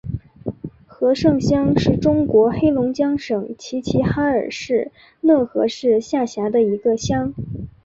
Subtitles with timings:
[0.87, 7.35] 和盛乡是中国黑龙江省齐齐哈尔市讷河市下辖的一个乡。